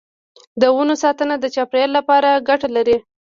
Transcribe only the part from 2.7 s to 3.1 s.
لري.